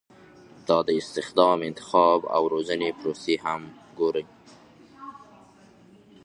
[0.67, 3.61] دا د استخدام، انتخاب او روزنې پروسې هم
[3.99, 4.25] ګوري.